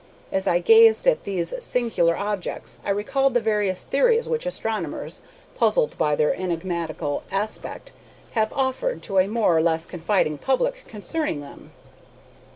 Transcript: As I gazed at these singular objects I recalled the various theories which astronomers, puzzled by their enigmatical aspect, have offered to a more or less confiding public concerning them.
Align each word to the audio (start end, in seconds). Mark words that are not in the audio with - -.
As 0.31 0.47
I 0.47 0.57
gazed 0.57 1.05
at 1.05 1.25
these 1.25 1.53
singular 1.63 2.17
objects 2.17 2.79
I 2.83 2.89
recalled 2.89 3.35
the 3.35 3.39
various 3.39 3.83
theories 3.83 4.27
which 4.27 4.47
astronomers, 4.47 5.21
puzzled 5.53 5.95
by 5.99 6.15
their 6.15 6.33
enigmatical 6.33 7.21
aspect, 7.31 7.91
have 8.31 8.51
offered 8.53 9.03
to 9.03 9.19
a 9.19 9.27
more 9.27 9.55
or 9.55 9.61
less 9.61 9.85
confiding 9.85 10.39
public 10.39 10.85
concerning 10.87 11.41
them. 11.41 11.71